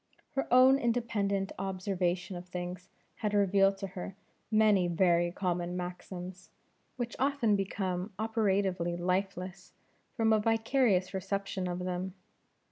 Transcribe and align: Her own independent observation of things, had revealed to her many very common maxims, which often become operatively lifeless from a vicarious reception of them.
Her 0.31 0.51
own 0.51 0.79
independent 0.79 1.51
observation 1.59 2.35
of 2.35 2.47
things, 2.47 2.89
had 3.17 3.35
revealed 3.35 3.77
to 3.77 3.87
her 3.93 4.15
many 4.49 4.87
very 4.87 5.31
common 5.31 5.77
maxims, 5.77 6.49
which 6.97 7.15
often 7.19 7.55
become 7.55 8.11
operatively 8.17 8.97
lifeless 8.97 9.73
from 10.17 10.33
a 10.33 10.39
vicarious 10.39 11.13
reception 11.13 11.67
of 11.67 11.77
them. 11.77 12.15